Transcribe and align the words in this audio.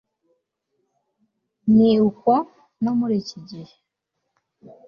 ni 1.75 1.91
ko 2.21 2.33
no 2.83 2.91
muri 2.99 3.15
iki 3.21 3.39
gihe 3.49 3.73